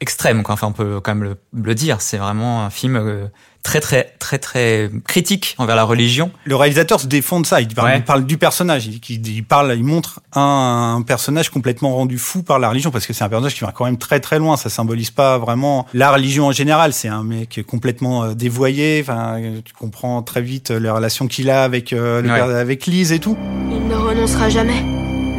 extrême. 0.00 0.42
Quoi. 0.42 0.54
Enfin, 0.54 0.68
on 0.68 0.72
peut 0.72 1.00
quand 1.00 1.14
même 1.14 1.24
le, 1.24 1.36
le 1.54 1.74
dire. 1.74 2.00
C'est 2.00 2.18
vraiment 2.18 2.64
un 2.64 2.70
film 2.70 2.96
euh, 2.96 3.26
très 3.62 3.80
très 3.80 4.14
très 4.20 4.38
très 4.38 4.90
critique 5.08 5.54
envers 5.58 5.74
la 5.74 5.84
religion. 5.84 6.30
Le 6.44 6.54
réalisateur 6.54 7.00
se 7.00 7.06
défend 7.06 7.40
de 7.40 7.46
ça. 7.46 7.60
Il 7.60 7.68
parle, 7.74 7.88
Ouais. 7.88 7.98
il 7.98 8.04
parle 8.04 8.24
du 8.26 8.38
personnage. 8.38 8.86
Il, 8.86 9.44
parle, 9.44 9.74
il 9.76 9.82
montre 9.84 10.20
un, 10.34 10.96
un 10.98 11.02
personnage 11.02 11.50
complètement 11.50 11.94
rendu 11.94 12.18
fou 12.18 12.42
par 12.42 12.58
la 12.58 12.68
religion 12.68 12.90
parce 12.90 13.06
que 13.06 13.12
c'est 13.12 13.24
un 13.24 13.28
personnage 13.28 13.54
qui 13.54 13.60
va 13.64 13.72
quand 13.72 13.84
même 13.86 13.98
très 13.98 14.20
très 14.20 14.38
loin. 14.38 14.56
Ça 14.56 14.68
symbolise 14.70 15.10
pas 15.10 15.38
vraiment 15.38 15.86
la 15.94 16.12
religion 16.12 16.46
en 16.46 16.52
général. 16.52 16.92
C'est 16.92 17.08
un 17.08 17.24
mec 17.24 17.60
complètement 17.66 18.24
euh, 18.24 18.34
dévoyé. 18.34 19.00
Enfin, 19.02 19.40
euh, 19.40 19.60
tu 19.64 19.72
comprends 19.72 20.22
très 20.22 20.42
vite 20.42 20.70
euh, 20.70 20.78
les 20.78 20.90
relations 20.90 21.26
qu'il 21.26 21.50
a 21.50 21.64
avec 21.64 21.92
euh, 21.92 22.20
le 22.22 22.28
Ouais. 22.28 22.36
père- 22.36 22.50
avec 22.56 22.86
Lise 22.86 23.12
et 23.12 23.18
tout. 23.18 23.36
Il 23.70 23.88
ne 23.88 23.94
renoncera 23.94 24.48
jamais, 24.50 24.82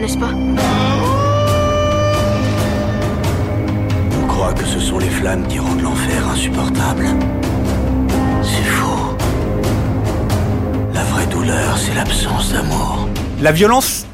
n'est-ce 0.02 0.18
pas? 0.18 0.32
Ce 4.68 4.80
sont 4.80 5.00
les 5.00 5.10
flammes 5.10 5.48
qui 5.48 5.60
rendent 5.60 5.82
l'enfer 5.82 6.28
insupportable. 6.28 7.06
C'est 8.44 8.64
faux. 8.64 9.18
La 10.94 11.04
vraie 11.06 11.26
douleur, 11.28 11.78
c'est 11.78 11.96
l'absence 11.96 12.52
d'amour. 12.52 13.08
La 13.42 13.52
violence, 13.54 14.06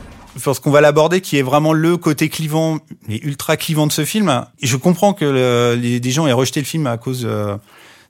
parce 0.44 0.60
qu'on 0.60 0.70
va 0.70 0.82
l'aborder, 0.82 1.22
qui 1.22 1.38
est 1.38 1.42
vraiment 1.42 1.74
le 1.74 1.98
côté 1.98 2.30
clivant 2.30 2.78
et 3.10 3.26
ultra 3.26 3.58
clivant 3.58 3.88
de 3.88 3.92
ce 3.92 4.06
film. 4.06 4.46
Je 4.62 4.78
comprends 4.78 5.14
que 5.14 5.76
des 5.76 6.12
gens 6.12 6.28
aient 6.28 6.34
rejeté 6.34 6.60
le 6.60 6.66
film 6.66 6.86
à 6.86 6.98
cause 6.98 7.24
euh, 7.26 7.58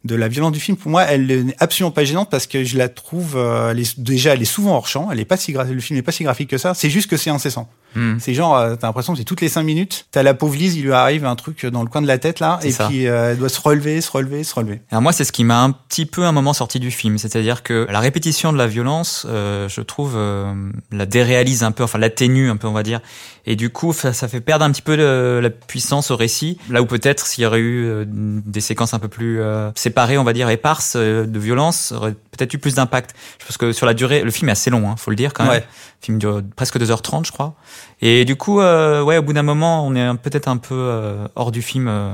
de 0.03 0.15
la 0.15 0.27
violence 0.27 0.51
du 0.51 0.59
film. 0.59 0.75
Pour 0.75 0.91
moi, 0.91 1.03
elle 1.03 1.27
n'est 1.27 1.55
absolument 1.59 1.91
pas 1.91 2.03
gênante 2.03 2.29
parce 2.29 2.47
que 2.47 2.65
je 2.65 2.77
la 2.77 2.89
trouve, 2.89 3.37
euh, 3.37 3.73
déjà, 3.97 4.33
elle 4.33 4.41
est 4.41 4.45
souvent 4.45 4.75
hors 4.75 4.87
champ. 4.87 5.09
Elle 5.11 5.19
le 5.19 5.79
film 5.79 5.97
n'est 5.97 6.03
pas 6.03 6.11
si 6.11 6.23
graphique 6.25 6.49
que 6.49 6.57
ça. 6.57 6.73
C'est 6.73 6.89
juste 6.89 7.09
que 7.09 7.15
c'est 7.15 7.29
incessant. 7.29 7.69
Hmm. 7.95 8.17
C'est 8.19 8.33
genre, 8.33 8.55
euh, 8.57 8.75
t'as 8.75 8.87
l'impression 8.87 9.13
que 9.13 9.19
c'est 9.19 9.25
toutes 9.25 9.41
les 9.41 9.49
cinq 9.49 9.63
minutes. 9.63 10.05
T'as 10.11 10.23
la 10.23 10.33
pauvre 10.33 10.55
Lise, 10.55 10.75
il 10.75 10.83
lui 10.83 10.93
arrive 10.93 11.25
un 11.25 11.35
truc 11.35 11.65
dans 11.65 11.81
le 11.83 11.89
coin 11.89 12.01
de 12.01 12.07
la 12.07 12.17
tête 12.17 12.39
là, 12.39 12.59
et 12.63 12.71
ça. 12.71 12.87
puis 12.87 13.07
euh, 13.07 13.31
elle 13.31 13.37
doit 13.37 13.49
se 13.49 13.61
relever, 13.61 14.01
se 14.01 14.11
relever, 14.11 14.43
se 14.43 14.55
relever. 14.55 14.81
Alors 14.91 15.01
moi, 15.01 15.11
c'est 15.13 15.23
ce 15.25 15.31
qui 15.31 15.43
m'a 15.43 15.61
un 15.61 15.71
petit 15.71 16.05
peu 16.05 16.23
un 16.23 16.31
moment 16.31 16.53
sorti 16.53 16.79
du 16.79 16.91
film, 16.91 17.17
c'est-à-dire 17.17 17.63
que 17.63 17.87
la 17.89 17.99
répétition 17.99 18.51
de 18.53 18.57
la 18.57 18.67
violence, 18.67 19.25
euh, 19.29 19.67
je 19.69 19.81
trouve, 19.81 20.13
euh, 20.15 20.53
la 20.91 21.05
déréalise 21.05 21.63
un 21.63 21.71
peu, 21.71 21.83
enfin 21.83 21.99
l'atténue 21.99 22.49
un 22.49 22.57
peu, 22.57 22.67
on 22.67 22.73
va 22.73 22.83
dire, 22.83 22.99
et 23.45 23.55
du 23.55 23.69
coup, 23.69 23.93
ça, 23.93 24.13
ça 24.13 24.27
fait 24.27 24.41
perdre 24.41 24.63
un 24.65 24.71
petit 24.71 24.81
peu 24.81 24.95
de- 24.97 25.39
la 25.41 25.49
puissance 25.49 26.11
au 26.11 26.15
récit. 26.15 26.57
Là 26.69 26.81
où 26.81 26.85
peut-être 26.85 27.27
s'il 27.27 27.43
y 27.43 27.47
aurait 27.47 27.59
eu 27.59 27.85
euh, 27.85 28.05
des 28.07 28.61
séquences 28.61 28.93
un 28.93 28.99
peu 28.99 29.07
plus 29.09 29.41
euh, 29.41 29.69
séparées, 29.75 30.17
on 30.17 30.23
va 30.23 30.33
dire 30.33 30.49
éparses 30.49 30.95
de 30.95 31.39
violence, 31.39 31.91
aurait 31.91 32.13
peut-être 32.13 32.53
eu 32.53 32.57
plus 32.57 32.75
d'impact. 32.75 33.13
Je 33.39 33.45
pense 33.45 33.57
que 33.57 33.71
sur 33.73 33.85
la 33.85 33.93
durée, 33.93 34.21
le 34.23 34.31
film 34.31 34.49
est 34.49 34.53
assez 34.53 34.69
long, 34.69 34.89
hein, 34.89 34.95
faut 34.97 35.11
le 35.11 35.15
dire 35.17 35.33
quand 35.33 35.43
même. 35.43 35.51
Ouais. 35.53 35.59
Le 35.59 36.05
film 36.05 36.17
dure 36.19 36.41
presque 36.55 36.77
2h30, 36.77 37.25
je 37.25 37.31
crois. 37.31 37.55
Et 38.01 38.25
du 38.25 38.35
coup, 38.35 38.59
euh, 38.59 39.01
ouais, 39.01 39.17
au 39.17 39.21
bout 39.21 39.33
d'un 39.33 39.43
moment, 39.43 39.85
on 39.85 39.95
est 39.95 40.17
peut-être 40.17 40.47
un 40.47 40.57
peu 40.57 40.75
euh, 40.75 41.27
hors 41.35 41.51
du 41.51 41.61
film 41.61 41.87
euh, 41.87 42.13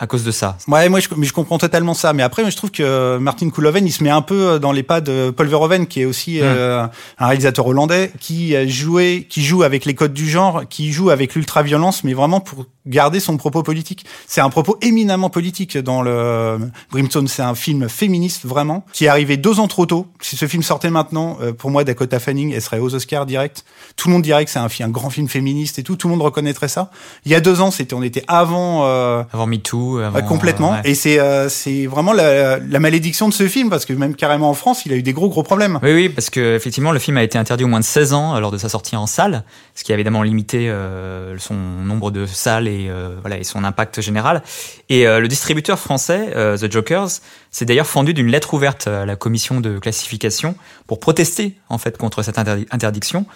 à 0.00 0.06
cause 0.06 0.24
de 0.24 0.30
ça. 0.30 0.56
Ouais, 0.66 0.88
moi 0.88 0.98
je, 0.98 1.08
mais 1.16 1.26
je 1.26 1.32
comprends 1.34 1.58
totalement 1.58 1.94
ça. 1.94 2.12
Mais 2.14 2.22
après, 2.22 2.42
moi, 2.42 2.50
je 2.50 2.56
trouve 2.56 2.70
que 2.70 3.18
Martin 3.18 3.50
Koolhoven, 3.50 3.86
il 3.86 3.92
se 3.92 4.02
met 4.02 4.10
un 4.10 4.22
peu 4.22 4.58
dans 4.58 4.72
les 4.72 4.82
pas 4.82 5.00
de 5.00 5.30
Paul 5.30 5.46
Verhoeven, 5.46 5.86
qui 5.86 6.00
est 6.00 6.04
aussi 6.06 6.40
euh, 6.40 6.86
un 7.18 7.26
réalisateur 7.26 7.66
hollandais, 7.66 8.10
qui 8.18 8.56
a 8.56 8.66
joué, 8.66 9.26
qui 9.28 9.44
joue 9.44 9.62
avec 9.62 9.84
les 9.84 9.94
codes 9.94 10.14
du 10.14 10.28
genre, 10.28 10.62
qui 10.68 10.90
joue 10.90 11.10
avec 11.10 11.34
l'ultra-violence, 11.34 12.02
mais 12.02 12.14
vraiment 12.14 12.40
pour 12.40 12.64
garder 12.86 13.20
son 13.20 13.36
propos 13.36 13.62
politique. 13.62 14.06
C'est 14.26 14.40
un 14.40 14.48
propos 14.48 14.78
éminemment 14.80 15.28
politique 15.28 15.76
dans 15.76 16.00
le 16.00 16.58
Brimstone. 16.90 17.28
C'est 17.28 17.42
un 17.42 17.54
film 17.54 17.88
féministe 17.88 18.46
vraiment, 18.46 18.86
qui 18.94 19.04
est 19.04 19.08
arrivé 19.08 19.36
deux 19.36 19.60
ans 19.60 19.68
trop 19.68 19.84
tôt. 19.84 20.06
Si 20.22 20.36
ce 20.36 20.46
film 20.46 20.62
sortait 20.62 20.88
maintenant, 20.90 21.36
euh, 21.42 21.52
pour 21.52 21.70
moi, 21.70 21.84
Dakota 21.84 22.18
Fanning, 22.18 22.52
elle 22.54 22.62
serait 22.62 22.78
aux 22.78 22.94
Oscars 22.94 23.26
direct. 23.26 23.64
Tout 23.96 24.08
le 24.08 24.14
monde 24.14 24.22
dirait 24.22 24.46
que 24.46 24.50
c'est 24.50 24.58
un, 24.58 24.68
un 24.80 24.88
grand 24.88 25.10
film 25.10 25.28
féministe 25.28 25.78
et 25.78 25.82
tout. 25.82 25.96
Tout 25.96 26.08
le 26.08 26.12
monde 26.14 26.22
reconnaîtrait 26.22 26.68
ça. 26.68 26.90
Il 27.26 27.32
y 27.32 27.34
a 27.34 27.40
deux 27.40 27.60
ans, 27.60 27.70
c'était, 27.70 27.94
on 27.94 28.02
était 28.02 28.24
avant. 28.28 28.86
euh, 28.86 29.22
Avant 29.32 29.46
MeToo, 29.46 29.89
avant, 29.98 30.22
complètement. 30.22 30.72
euh, 30.74 30.76
ouais. 30.76 30.90
Et 30.90 30.94
c'est 30.94 31.18
euh, 31.20 31.48
c'est 31.48 31.86
vraiment 31.86 32.12
la, 32.12 32.58
la 32.58 32.80
malédiction 32.80 33.28
de 33.28 33.34
ce 33.34 33.46
film 33.48 33.68
parce 33.70 33.84
que 33.84 33.92
même 33.92 34.14
carrément 34.14 34.48
en 34.50 34.54
France, 34.54 34.86
il 34.86 34.92
a 34.92 34.96
eu 34.96 35.02
des 35.02 35.12
gros 35.12 35.28
gros 35.28 35.42
problèmes. 35.42 35.78
Oui, 35.82 35.92
oui, 35.92 36.08
parce 36.08 36.30
que 36.30 36.54
effectivement, 36.56 36.92
le 36.92 36.98
film 36.98 37.16
a 37.16 37.22
été 37.22 37.36
interdit 37.38 37.64
au 37.64 37.68
moins 37.68 37.80
de 37.80 37.84
16 37.84 38.12
ans 38.12 38.38
lors 38.40 38.50
de 38.50 38.58
sa 38.58 38.68
sortie 38.68 38.96
en 38.96 39.06
salle, 39.06 39.44
ce 39.74 39.84
qui 39.84 39.92
a 39.92 39.94
évidemment 39.94 40.22
limité 40.22 40.68
euh, 40.70 41.36
son 41.38 41.54
nombre 41.54 42.10
de 42.10 42.26
salles 42.26 42.68
et 42.68 42.88
euh, 42.88 43.16
voilà 43.20 43.38
et 43.38 43.44
son 43.44 43.64
impact 43.64 44.00
général. 44.00 44.42
Et 44.88 45.06
euh, 45.06 45.20
le 45.20 45.28
distributeur 45.28 45.78
français, 45.78 46.32
euh, 46.36 46.56
The 46.56 46.70
Jokers, 46.70 47.08
s'est 47.50 47.64
d'ailleurs 47.64 47.86
fendu 47.86 48.14
d'une 48.14 48.28
lettre 48.28 48.54
ouverte 48.54 48.86
à 48.86 49.04
la 49.06 49.16
commission 49.16 49.60
de 49.60 49.78
classification 49.78 50.54
pour 50.86 51.00
protester 51.00 51.56
en 51.68 51.78
fait 51.78 51.96
contre 51.98 52.22
cette 52.22 52.38
interdi- 52.38 52.66
interdiction, 52.70 53.26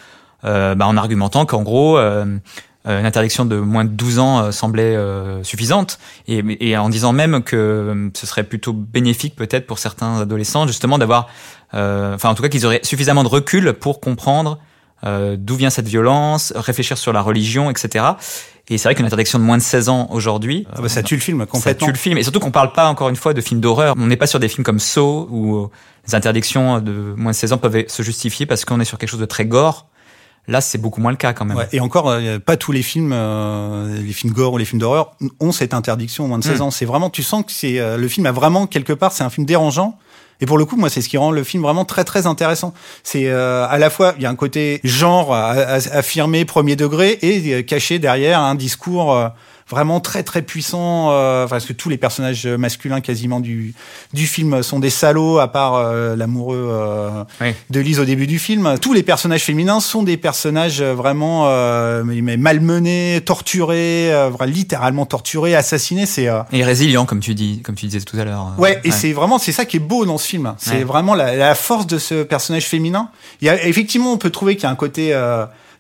euh, 0.45 0.75
bah, 0.75 0.87
en 0.87 0.97
argumentant 0.97 1.47
qu'en 1.47 1.63
gros. 1.63 1.99
euh, 1.99 2.25
une 2.87 3.07
interdiction 3.07 3.45
de 3.45 3.57
moins 3.57 3.85
de 3.85 3.91
12 3.91 4.19
ans 4.19 4.41
euh, 4.41 4.50
semblait 4.50 4.95
euh, 4.97 5.43
suffisante 5.43 5.99
et, 6.29 6.43
et 6.61 6.76
en 6.76 6.88
disant 6.88 7.12
même 7.12 7.43
que 7.43 7.57
euh, 7.57 8.11
ce 8.14 8.26
serait 8.26 8.45
plutôt 8.45 8.73
bénéfique 8.73 9.37
peut-être 9.37 9.67
pour 9.67 9.79
certains 9.79 10.21
adolescents 10.21 10.67
justement 10.67 10.99
d'avoir 10.99 11.29
euh, 11.73 12.14
enfin 12.14 12.29
en 12.29 12.35
tout 12.35 12.43
cas 12.43 12.49
qu'ils 12.49 12.67
auraient 12.67 12.81
suffisamment 12.83 13.23
de 13.23 13.29
recul 13.29 13.73
pour 13.73 14.00
comprendre 14.00 14.59
euh, 15.05 15.37
d'où 15.38 15.57
vient 15.57 15.71
cette 15.71 15.88
violence, 15.88 16.53
réfléchir 16.57 16.97
sur 16.97 17.12
la 17.12 17.21
religion, 17.21 17.71
etc. 17.71 18.05
Et 18.69 18.79
c'est 18.79 18.88
vrai 18.88 18.95
qu'une 18.95 19.05
interdiction 19.05 19.38
de 19.38 19.45
moins 19.45 19.59
de 19.59 19.62
16 19.62 19.91
ans 19.91 20.09
aujourd'hui, 20.11 20.67
ah 20.73 20.81
bah, 20.81 20.88
ça 20.88 21.03
tue 21.03 21.17
le 21.17 21.21
film 21.21 21.41
complètement. 21.41 21.61
Ça 21.61 21.75
tue 21.75 21.93
le 21.93 21.99
film. 21.99 22.17
Et 22.17 22.23
surtout 22.23 22.41
qu'on 22.41 22.50
parle 22.50 22.73
pas 22.73 22.88
encore 22.88 23.11
une 23.11 23.17
fois 23.17 23.35
de 23.35 23.43
films 23.43 23.61
d'horreur. 23.61 23.95
On 23.99 24.07
n'est 24.07 24.17
pas 24.17 24.26
sur 24.26 24.41
des 24.41 24.49
films 24.49 24.64
comme 24.64 24.79
Saw 24.79 25.29
où 25.31 25.69
les 26.07 26.14
interdictions 26.14 26.81
de 26.81 27.14
moins 27.19 27.33
de 27.33 27.37
16 27.37 27.53
ans 27.53 27.59
peuvent 27.59 27.85
se 27.87 28.03
justifier 28.03 28.47
parce 28.47 28.64
qu'on 28.64 28.81
est 28.81 28.87
sur 28.87 28.97
quelque 28.97 29.11
chose 29.11 29.21
de 29.21 29.26
très 29.26 29.45
gore. 29.45 29.88
Là, 30.47 30.61
c'est 30.61 30.79
beaucoup 30.79 31.01
moins 31.01 31.11
le 31.11 31.17
cas 31.17 31.33
quand 31.33 31.47
même. 31.47 31.57
Ouais, 31.57 31.69
et 31.73 31.81
encore, 31.81 32.11
euh, 32.11 32.39
pas 32.39 32.57
tous 32.57 32.73
les 32.73 32.83
films, 32.83 33.13
euh, 33.15 33.99
les 34.01 34.13
films 34.13 34.33
gore 34.33 34.53
ou 34.53 34.59
les 34.59 34.67
films 34.67 34.81
d'horreur 34.81 35.17
ont 35.41 35.53
cette 35.53 35.73
interdiction 35.73 36.25
au 36.25 36.27
moins 36.27 36.39
de 36.39 36.45
16 36.45 36.59
hmm. 36.59 36.63
ans. 36.63 36.71
C'est 36.71 36.85
vraiment, 36.85 37.09
tu 37.09 37.23
sens 37.23 37.45
que 37.45 37.53
c'est 37.53 37.79
euh, 37.79 37.97
le 37.97 38.09
film 38.09 38.27
a 38.27 38.33
vraiment 38.33 38.67
quelque 38.67 38.93
part, 38.93 39.13
c'est 39.13 39.25
un 39.25 39.31
film 39.31 39.47
dérangeant. 39.47 39.99
Et 40.41 40.47
pour 40.47 40.59
le 40.59 40.67
coup, 40.67 40.77
moi, 40.77 40.91
c'est 40.91 41.01
ce 41.01 41.09
qui 41.09 41.17
rend 41.17 41.31
le 41.31 41.45
film 41.45 41.63
vraiment 41.63 41.85
très 41.85 42.05
très 42.05 42.27
intéressant. 42.27 42.75
C'est 43.05 43.31
à 43.31 43.79
la 43.79 43.89
fois, 43.89 44.15
il 44.17 44.23
y 44.25 44.27
a 44.27 44.31
un 44.31 44.35
côté 44.35 44.81
genre 44.83 45.33
affirmé 45.33 46.45
premier 46.45 46.75
degré 46.75 47.13
et 47.23 47.65
caché 47.65 48.01
derrière 48.01 48.41
un 48.41 48.57
discours 48.57 49.31
vraiment 49.71 50.00
très 50.00 50.23
très 50.23 50.42
puissant 50.42 51.11
euh, 51.11 51.47
parce 51.47 51.64
que 51.64 51.73
tous 51.73 51.88
les 51.88 51.97
personnages 51.97 52.47
masculins 52.47 53.00
quasiment 53.00 53.40
du 53.40 53.75
du 54.12 54.26
film 54.26 54.62
sont 54.62 54.78
des 54.78 54.90
salauds 54.90 55.38
à 55.38 55.49
part 55.49 55.75
euh, 55.75 56.16
l'amoureux 56.16 56.68
euh, 56.71 57.25
de 57.71 57.80
Lise 57.80 57.99
au 57.99 58.04
début 58.04 58.26
du 58.26 58.38
film. 58.38 58.75
Tous 58.80 58.92
les 58.92 59.02
personnages 59.02 59.42
féminins 59.42 59.80
sont 59.80 60.02
des 60.02 60.16
personnages 60.16 60.83
vraiment 60.83 61.44
mais 62.04 62.37
malmenés 62.37 63.23
torturés 63.25 64.12
littéralement 64.47 65.06
torturés 65.06 65.54
assassinés. 65.54 66.06
C'est 66.06 66.28
et 66.52 66.64
résilients 66.64 67.06
comme 67.06 67.21
tu 67.21 67.35
dis 67.35 67.62
comme 67.62 67.75
tu 67.75 67.87
disais 67.87 68.00
tout 68.00 68.18
à 68.18 68.25
l'heure 68.25 68.52
ouais, 68.59 68.80
et 68.85 68.90
c'est 68.90 69.12
vraiment 69.12 69.38
c'est 69.38 69.52
ça 69.52 69.64
qui 69.64 69.78
est 69.78 69.80
beau 69.80 70.04
dans 70.04 70.18
ce 70.18 70.26
film. 70.26 70.54
C'est 70.59 70.85
vraiment 70.85 71.14
la, 71.14 71.37
la, 71.37 71.54
force 71.54 71.87
de 71.87 71.99
ce 71.99 72.23
personnage 72.23 72.66
féminin. 72.66 73.09
Il 73.40 73.47
y 73.47 73.50
a 73.50 73.66
effectivement 73.66 74.12
on 74.12 74.18
peut 74.18 74.30
trouver 74.30 74.56
qu'il 74.56 74.64
y 74.64 74.66
a 74.66 74.71
un 74.71 74.76
côté 74.76 75.14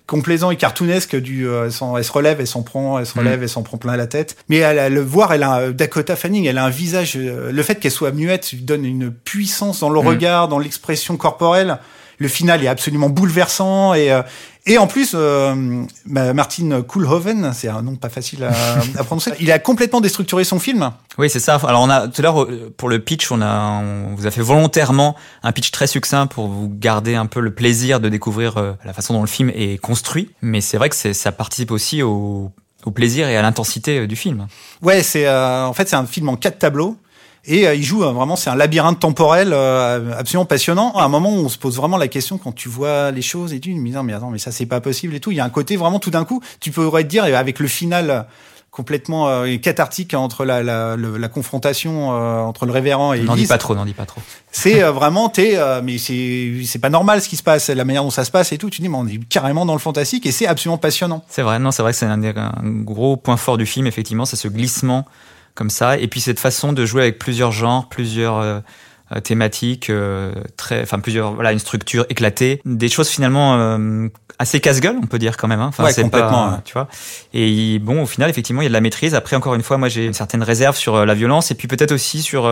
complaisant 0.06 0.50
et 0.50 0.56
cartoonesque 0.56 1.16
du 1.16 1.48
euh, 1.48 1.70
elle 1.96 2.04
se 2.04 2.12
relève 2.12 2.40
elle 2.40 2.46
s'en 2.46 2.62
prend 2.62 2.98
elle 2.98 3.06
se 3.06 3.18
relève 3.18 3.40
mm. 3.40 3.42
elle 3.42 3.48
s'en 3.48 3.62
prend 3.62 3.78
plein 3.78 3.96
la 3.96 4.06
tête 4.06 4.36
mais 4.48 4.58
elle, 4.58 4.92
le 4.92 5.00
voir 5.00 5.32
elle 5.32 5.42
a 5.42 5.70
Dakota 5.70 6.14
Fanning 6.14 6.44
elle 6.44 6.58
a 6.58 6.64
un 6.64 6.70
visage 6.70 7.14
euh, 7.16 7.50
le 7.50 7.62
fait 7.62 7.76
qu'elle 7.76 7.90
soit 7.90 8.12
muette 8.12 8.52
lui 8.52 8.60
donne 8.60 8.84
une 8.84 9.10
puissance 9.10 9.80
dans 9.80 9.88
le 9.88 10.00
mm. 10.00 10.06
regard 10.06 10.48
dans 10.48 10.58
l'expression 10.58 11.16
corporelle 11.16 11.78
le 12.18 12.28
final 12.28 12.62
est 12.62 12.68
absolument 12.68 13.08
bouleversant 13.08 13.94
et 13.94 14.12
euh, 14.12 14.22
et 14.66 14.78
en 14.78 14.86
plus, 14.86 15.12
euh, 15.14 15.84
Martin 16.06 16.82
Koolhoven, 16.82 17.52
c'est 17.52 17.68
un 17.68 17.82
nom 17.82 17.96
pas 17.96 18.08
facile 18.08 18.44
à, 18.98 19.04
prononcer, 19.04 19.32
il 19.38 19.52
a 19.52 19.58
complètement 19.58 20.00
déstructuré 20.00 20.44
son 20.44 20.58
film. 20.58 20.90
Oui, 21.18 21.28
c'est 21.28 21.40
ça. 21.40 21.56
Alors 21.66 21.82
on 21.82 21.90
a 21.90 22.08
tout 22.08 22.20
à 22.20 22.22
l'heure 22.22 22.48
pour 22.78 22.88
le 22.88 22.98
pitch, 22.98 23.30
on 23.30 23.42
a 23.42 23.82
on 23.82 24.14
vous 24.14 24.26
a 24.26 24.30
fait 24.30 24.40
volontairement 24.40 25.16
un 25.42 25.52
pitch 25.52 25.70
très 25.70 25.86
succinct 25.86 26.26
pour 26.26 26.48
vous 26.48 26.70
garder 26.72 27.14
un 27.14 27.26
peu 27.26 27.40
le 27.40 27.54
plaisir 27.54 28.00
de 28.00 28.08
découvrir 28.08 28.56
euh, 28.56 28.72
la 28.86 28.94
façon 28.94 29.12
dont 29.12 29.20
le 29.20 29.26
film 29.26 29.50
est 29.54 29.78
construit. 29.78 30.30
Mais 30.40 30.62
c'est 30.62 30.78
vrai 30.78 30.88
que 30.88 31.12
ça 31.12 31.32
participe 31.32 31.70
aussi 31.70 32.02
au, 32.02 32.50
au 32.86 32.90
plaisir 32.90 33.28
et 33.28 33.36
à 33.36 33.42
l'intensité 33.42 34.06
du 34.06 34.16
film. 34.16 34.46
Ouais, 34.80 35.02
c'est 35.02 35.28
en 35.28 35.74
fait 35.74 35.90
c'est 35.90 35.96
un 35.96 36.06
film 36.06 36.30
en 36.30 36.36
quatre 36.36 36.58
tableaux 36.58 36.96
et 37.46 37.66
euh, 37.66 37.74
il 37.74 37.82
joue 37.82 38.02
euh, 38.04 38.12
vraiment, 38.12 38.36
c'est 38.36 38.50
un 38.50 38.54
labyrinthe 38.54 39.00
temporel 39.00 39.50
euh, 39.52 40.12
absolument 40.18 40.46
passionnant. 40.46 40.92
À 40.92 41.04
un 41.04 41.08
moment 41.08 41.30
où 41.30 41.44
on 41.44 41.48
se 41.48 41.58
pose 41.58 41.76
vraiment 41.76 41.96
la 41.96 42.08
question 42.08 42.38
quand 42.38 42.52
tu 42.52 42.68
vois 42.68 43.10
les 43.10 43.22
choses 43.22 43.52
et 43.52 43.60
tu 43.60 43.72
dis 43.72 43.78
mais 43.78 43.90
mais 44.02 44.12
attends, 44.12 44.30
mais 44.30 44.38
ça 44.38 44.50
c'est 44.50 44.66
pas 44.66 44.80
possible 44.80 45.14
et 45.14 45.20
tout. 45.20 45.30
Il 45.30 45.36
y 45.36 45.40
a 45.40 45.44
un 45.44 45.50
côté 45.50 45.76
vraiment 45.76 45.98
tout 45.98 46.10
d'un 46.10 46.24
coup, 46.24 46.42
tu 46.60 46.70
pourrais 46.70 47.04
te 47.04 47.08
dire 47.08 47.24
avec 47.24 47.58
le 47.58 47.68
final 47.68 48.26
complètement 48.70 49.44
cathartique 49.62 50.14
entre 50.14 50.44
la, 50.44 50.64
la, 50.64 50.96
la, 50.96 51.28
confrontation 51.28 52.08
entre 52.08 52.66
le 52.66 52.72
révérend 52.72 53.12
et 53.12 53.20
n'en 53.20 53.36
dis 53.36 53.46
pas 53.46 53.56
trop 53.56 53.76
n'en 53.76 53.84
dis 53.84 53.92
pas 53.92 54.04
trop 54.04 54.20
c'est 54.50 54.82
vraiment 54.82 55.28
t'es 55.28 55.56
mais 55.84 55.96
c'est 55.96 56.52
c'est 56.64 56.80
pas 56.80 56.90
normal 56.90 57.22
ce 57.22 57.28
qui 57.28 57.36
se 57.36 57.44
passe 57.44 57.68
la 57.68 57.84
manière 57.84 58.02
dont 58.02 58.10
ça 58.10 58.24
se 58.24 58.32
passe 58.32 58.50
et 58.50 58.58
tout 58.58 58.70
tu 58.70 58.82
dis 58.82 58.88
mais 58.88 58.96
on 58.96 59.06
est 59.06 59.24
carrément 59.28 59.64
dans 59.64 59.74
le 59.74 59.78
fantastique 59.78 60.26
et 60.26 60.32
c'est 60.32 60.48
absolument 60.48 60.78
passionnant 60.78 61.22
c'est 61.28 61.42
vrai 61.42 61.60
non 61.60 61.70
c'est 61.70 61.82
vrai 61.82 61.92
que 61.92 61.98
c'est 61.98 62.06
un, 62.06 62.20
un, 62.20 62.52
gros 62.64 63.16
point 63.16 63.36
fort 63.36 63.58
du 63.58 63.66
film 63.66 63.86
effectivement 63.86 64.24
c'est 64.24 64.34
ce 64.34 64.48
glissement 64.48 65.06
comme 65.54 65.70
ça. 65.70 65.98
Et 65.98 66.08
puis 66.08 66.20
cette 66.20 66.40
façon 66.40 66.72
de 66.72 66.84
jouer 66.84 67.02
avec 67.02 67.18
plusieurs 67.18 67.52
genres, 67.52 67.88
plusieurs 67.88 68.38
euh, 68.38 68.60
euh, 69.12 69.20
thématiques, 69.20 69.90
euh, 69.90 70.34
très, 70.56 70.82
enfin 70.82 70.98
plusieurs, 70.98 71.32
voilà, 71.34 71.52
une 71.52 71.58
structure 71.58 72.06
éclatée, 72.08 72.60
des 72.64 72.88
choses 72.88 73.08
finalement 73.08 73.78
assez 74.38 74.60
casse-gueule, 74.60 74.96
on 75.00 75.06
peut 75.06 75.18
dire 75.18 75.36
quand 75.36 75.48
même. 75.48 75.60
Hein. 75.60 75.68
Enfin, 75.68 75.88
c'est 75.90 76.10
pas, 76.10 76.60
tu 76.64 76.72
vois. 76.72 76.88
Et 77.32 77.78
bon, 77.78 78.02
au 78.02 78.06
final, 78.06 78.28
effectivement, 78.30 78.62
il 78.62 78.64
y 78.64 78.66
a 78.66 78.70
de 78.70 78.74
la 78.74 78.80
maîtrise. 78.80 79.14
Après, 79.14 79.36
encore 79.36 79.54
une 79.54 79.62
fois, 79.62 79.78
moi, 79.78 79.88
j'ai 79.88 80.06
une 80.06 80.14
certaine 80.14 80.42
réserve 80.42 80.76
sur 80.76 81.06
la 81.06 81.14
violence 81.14 81.50
et 81.50 81.54
puis 81.54 81.68
peut-être 81.68 81.92
aussi 81.92 82.22
sur 82.22 82.48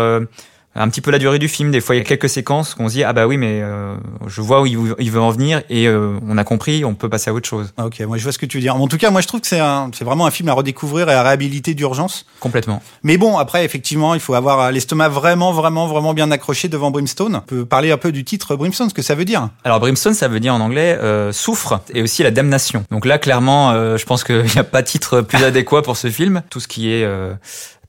un 0.75 0.89
petit 0.89 1.01
peu 1.01 1.11
la 1.11 1.19
durée 1.19 1.39
du 1.39 1.49
film. 1.49 1.71
Des 1.71 1.81
fois, 1.81 1.95
il 1.95 1.99
y 1.99 2.01
a 2.01 2.05
quelques 2.05 2.29
séquences 2.29 2.75
qu'on 2.75 2.89
se 2.89 2.95
dit 2.95 3.05
ah 3.05 3.13
bah 3.13 3.27
oui, 3.27 3.37
mais 3.37 3.61
euh, 3.63 3.95
je 4.27 4.41
vois 4.41 4.63
où 4.63 4.67
il 4.67 5.11
veut, 5.11 5.21
en 5.21 5.31
venir 5.31 5.63
et 5.69 5.87
euh, 5.87 6.19
on 6.27 6.39
a 6.39 6.45
compris, 6.45 6.85
on 6.85 6.95
peut 6.95 7.09
passer 7.09 7.31
à 7.31 7.35
autre 7.35 7.49
chose. 7.49 7.73
Ah, 7.77 7.87
ok, 7.87 8.01
moi 8.01 8.17
je 8.17 8.23
vois 8.23 8.33
ce 8.33 8.39
que 8.39 8.47
tu 8.47 8.57
veux 8.57 8.63
dire. 8.63 8.75
En 8.75 8.89
tout 8.89 8.99
cas, 8.99 9.11
moi 9.11 9.21
je 9.21 9.29
trouve 9.29 9.41
que 9.41 9.47
c'est 9.47 9.61
c'est 9.93 10.05
vraiment 10.05 10.27
un 10.27 10.31
film 10.31 10.49
à 10.49 10.53
redécouvrir 10.53 11.09
et 11.09 11.15
à 11.15 11.23
réhabiliter 11.23 11.75
d'urgence. 11.75 12.27
Complètement. 12.41 12.83
Mais 13.03 13.17
bon, 13.19 13.39
après 13.39 13.65
effectivement, 13.65 14.15
il 14.15 14.21
faut 14.21 14.35
avoir 14.35 14.73
l'estomac 14.73 15.09
vraiment, 15.09 15.53
vraiment, 15.53 15.87
vraiment 15.87 16.15
bien 16.15 16.31
accroché 16.31 16.69
devant 16.69 16.91
Brimstone. 16.91 17.37
On 17.37 17.41
peut 17.41 17.65
parler 17.65 17.93
un 17.93 17.99
peu 17.99 18.13
du 18.13 18.25
titre 18.25 18.57
Brimstone, 18.57 18.89
ce 18.89 18.95
que 18.95 19.03
ça 19.03 19.15
veut 19.15 19.25
dire. 19.25 19.51
Alors 19.65 19.81
Brimstone, 19.81 20.15
ça 20.15 20.29
veut 20.29 20.41
dire 20.41 20.55
en 20.55 20.61
anglais 20.61 20.99
euh, 21.01 21.33
souffre 21.33 21.81
et 21.93 22.03
aussi 22.03 22.23
la 22.23 22.31
damnation. 22.31 22.85
Donc 22.91 23.05
là, 23.05 23.19
clairement, 23.19 23.73
je 23.73 24.05
pense 24.05 24.25
qu'il 24.25 24.43
n'y 24.43 24.59
a 24.59 24.65
pas 24.65 24.83
titre 24.83 25.21
plus 25.21 25.43
adéquat 25.45 25.83
pour 25.83 25.97
ce 25.97 26.11
film. 26.11 26.43
Tout 26.51 26.61
ce 26.61 26.69
qui 26.69 26.93
est 26.93 27.07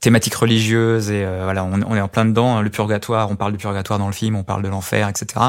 thématiques 0.04 0.34
religieuses 0.34 1.10
et 1.10 1.24
euh, 1.24 1.40
voilà, 1.44 1.64
on, 1.64 1.80
on, 1.82 1.96
est 1.96 2.00
en 2.00 2.08
plein 2.08 2.26
dedans. 2.26 2.56
Hein. 2.56 2.62
Le 2.62 2.70
purgatoire, 2.70 3.30
on 3.30 3.36
parle 3.36 3.52
du 3.52 3.58
purgatoire 3.58 3.98
dans 3.98 4.06
le 4.06 4.12
film, 4.12 4.36
on 4.36 4.44
parle 4.44 4.62
de 4.62 4.68
l'enfer, 4.68 5.08
etc. 5.08 5.40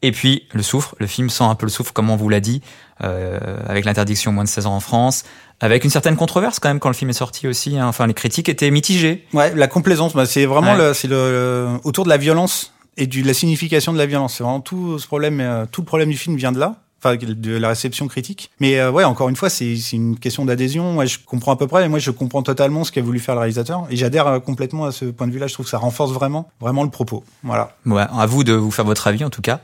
Et 0.00 0.12
puis 0.12 0.48
le 0.52 0.62
souffre, 0.62 0.96
le 0.98 1.06
film 1.06 1.28
sent 1.28 1.44
un 1.44 1.54
peu 1.54 1.66
le 1.66 1.70
souffre, 1.70 1.92
comme 1.92 2.08
on 2.08 2.16
vous 2.16 2.28
l'a 2.28 2.40
dit, 2.40 2.62
euh, 3.04 3.38
avec 3.68 3.84
l'interdiction 3.84 4.32
moins 4.32 4.44
de 4.44 4.48
16 4.48 4.66
ans 4.66 4.74
en 4.74 4.80
France, 4.80 5.24
avec 5.60 5.84
une 5.84 5.90
certaine 5.90 6.16
controverse 6.16 6.58
quand 6.58 6.70
même 6.70 6.80
quand 6.80 6.88
le 6.88 6.94
film 6.94 7.10
est 7.10 7.14
sorti 7.14 7.46
aussi. 7.46 7.78
Hein. 7.78 7.86
Enfin, 7.86 8.06
les 8.06 8.14
critiques 8.14 8.48
étaient 8.48 8.70
mitigées. 8.70 9.26
Ouais, 9.34 9.54
la 9.54 9.68
complaisance, 9.68 10.14
bah, 10.14 10.24
c'est 10.24 10.46
vraiment 10.46 10.74
le, 10.74 10.94
c'est 10.94 11.08
le, 11.08 11.78
autour 11.84 12.04
de 12.04 12.08
la 12.08 12.16
violence 12.16 12.72
et 12.96 13.06
de 13.06 13.26
la 13.26 13.34
signification 13.34 13.92
de 13.92 13.98
la 13.98 14.06
violence. 14.06 14.34
C'est 14.38 14.42
vraiment 14.42 14.60
tout 14.60 14.98
ce 14.98 15.06
problème, 15.06 15.40
euh, 15.40 15.66
tout 15.70 15.82
le 15.82 15.86
problème 15.86 16.08
du 16.08 16.16
film 16.16 16.36
vient 16.36 16.52
de 16.52 16.58
là 16.58 16.76
enfin 17.02 17.16
de 17.16 17.56
la 17.56 17.68
réception 17.68 18.06
critique. 18.08 18.50
Mais 18.60 18.78
euh, 18.78 18.90
ouais, 18.90 19.04
encore 19.04 19.28
une 19.28 19.36
fois, 19.36 19.50
c'est 19.50 19.74
une 19.92 20.18
question 20.18 20.44
d'adhésion. 20.44 20.92
Moi, 20.92 21.06
je 21.06 21.18
comprends 21.24 21.52
à 21.52 21.56
peu 21.56 21.66
près, 21.66 21.84
et 21.84 21.88
moi, 21.88 21.98
je 21.98 22.10
comprends 22.10 22.42
totalement 22.42 22.84
ce 22.84 22.92
qu'a 22.92 23.02
voulu 23.02 23.18
faire 23.18 23.34
le 23.34 23.40
réalisateur, 23.40 23.86
et 23.90 23.96
j'adhère 23.96 24.26
euh, 24.26 24.40
complètement 24.40 24.84
à 24.84 24.92
ce 24.92 25.06
point 25.06 25.26
de 25.26 25.32
vue-là. 25.32 25.46
Je 25.46 25.54
trouve 25.54 25.66
que 25.66 25.70
ça 25.70 25.78
renforce 25.78 26.12
vraiment, 26.12 26.50
vraiment 26.60 26.84
le 26.84 26.90
propos. 26.90 27.24
Voilà. 27.42 27.76
Ouais, 27.86 28.04
à 28.16 28.26
vous 28.26 28.44
de 28.44 28.52
vous 28.52 28.70
faire 28.70 28.84
votre 28.84 29.06
avis, 29.06 29.24
en 29.24 29.30
tout 29.30 29.42
cas, 29.42 29.60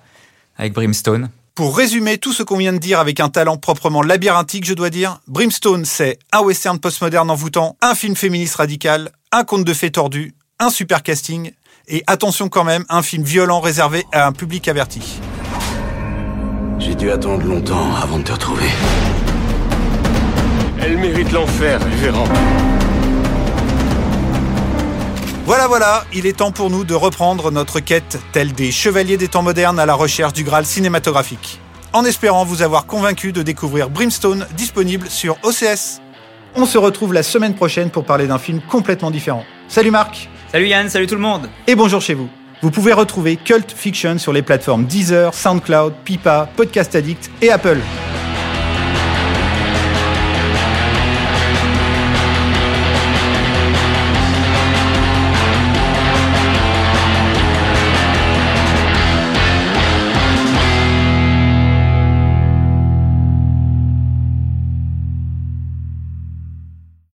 avec 0.56 0.72
Brimstone. 0.72 1.30
Pour 1.54 1.76
résumer 1.76 2.18
tout 2.18 2.32
ce 2.32 2.44
qu'on 2.44 2.56
vient 2.56 2.72
de 2.72 2.78
dire 2.78 3.00
avec 3.00 3.18
un 3.18 3.28
talent 3.28 3.56
proprement 3.56 4.02
labyrinthique, 4.02 4.64
je 4.64 4.74
dois 4.74 4.90
dire, 4.90 5.20
Brimstone, 5.26 5.84
c'est 5.84 6.18
un 6.32 6.40
western 6.40 6.78
postmoderne 6.78 7.30
envoûtant, 7.30 7.76
un 7.82 7.94
film 7.94 8.14
féministe 8.14 8.56
radical, 8.56 9.10
un 9.32 9.44
conte 9.44 9.64
de 9.64 9.74
fées 9.74 9.90
tordu, 9.90 10.34
un 10.60 10.70
super 10.70 11.02
casting, 11.02 11.50
et 11.88 12.04
attention 12.06 12.48
quand 12.48 12.64
même, 12.64 12.84
un 12.88 13.02
film 13.02 13.24
violent 13.24 13.60
réservé 13.60 14.04
à 14.12 14.26
un 14.26 14.32
public 14.32 14.68
averti. 14.68 15.18
J'ai 16.78 16.94
dû 16.94 17.10
attendre 17.10 17.44
longtemps 17.44 17.94
avant 18.00 18.18
de 18.18 18.24
te 18.24 18.32
retrouver. 18.32 18.66
Elle 20.80 20.96
mérite 20.98 21.32
l'enfer, 21.32 21.80
révérend. 21.82 22.24
Voilà, 25.44 25.66
voilà, 25.66 26.04
il 26.12 26.26
est 26.26 26.36
temps 26.38 26.52
pour 26.52 26.70
nous 26.70 26.84
de 26.84 26.94
reprendre 26.94 27.50
notre 27.50 27.80
quête, 27.80 28.20
telle 28.32 28.52
des 28.52 28.70
chevaliers 28.70 29.16
des 29.16 29.28
temps 29.28 29.42
modernes 29.42 29.80
à 29.80 29.86
la 29.86 29.94
recherche 29.94 30.32
du 30.34 30.44
Graal 30.44 30.66
cinématographique. 30.66 31.60
En 31.92 32.04
espérant 32.04 32.44
vous 32.44 32.62
avoir 32.62 32.86
convaincu 32.86 33.32
de 33.32 33.42
découvrir 33.42 33.90
Brimstone, 33.90 34.46
disponible 34.56 35.08
sur 35.08 35.36
OCS. 35.42 36.00
On 36.54 36.64
se 36.64 36.78
retrouve 36.78 37.12
la 37.12 37.22
semaine 37.22 37.54
prochaine 37.54 37.90
pour 37.90 38.04
parler 38.04 38.26
d'un 38.26 38.38
film 38.38 38.60
complètement 38.60 39.10
différent. 39.10 39.44
Salut 39.68 39.90
Marc 39.90 40.28
Salut 40.52 40.68
Yann, 40.68 40.88
salut 40.88 41.06
tout 41.06 41.14
le 41.14 41.20
monde 41.20 41.48
Et 41.66 41.74
bonjour 41.74 42.00
chez 42.00 42.14
vous 42.14 42.28
vous 42.62 42.70
pouvez 42.70 42.92
retrouver 42.92 43.36
Cult 43.36 43.70
Fiction 43.70 44.18
sur 44.18 44.32
les 44.32 44.42
plateformes 44.42 44.84
Deezer, 44.84 45.32
SoundCloud, 45.32 45.94
Pipa, 46.04 46.48
Podcast 46.56 46.94
Addict 46.94 47.30
et 47.40 47.50
Apple. 47.50 47.78